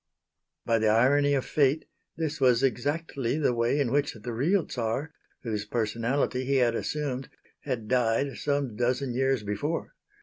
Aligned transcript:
By 0.65 0.79
the 0.79 0.87
irony 0.87 1.35
of 1.35 1.45
Fate 1.45 1.85
this 2.17 2.41
was 2.41 2.63
exactly 2.63 3.37
the 3.37 3.53
way 3.53 3.79
in 3.79 3.91
which 3.91 4.15
the 4.15 4.33
real 4.33 4.67
Czar, 4.67 5.13
whose 5.43 5.63
personality 5.65 6.43
he 6.43 6.55
had 6.55 6.73
assumed, 6.73 7.29
had 7.65 7.87
died 7.87 8.35
some 8.37 8.75
dozen 8.75 9.13
years 9.13 9.43
before. 9.43 9.93